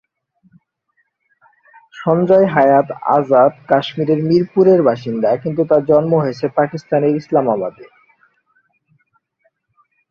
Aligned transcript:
শঞ্জয় 1.95 2.47
হায়াৎ 2.47 2.87
আজাদ 3.17 3.51
কাশ্মীরের 3.69 4.19
মিরপুরের 4.23 4.79
বাসিন্দা, 4.83 5.29
কিন্তু 5.43 5.61
তার 5.69 5.81
জন্ম 5.85 6.11
হয়েছে 6.23 6.45
পাকিস্তানের 6.57 7.13
ইসলামাবাদে। 7.15 7.85